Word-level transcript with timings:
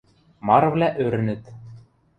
Марывлӓ 0.47 0.89
ӧрӹнӹт. 1.03 1.43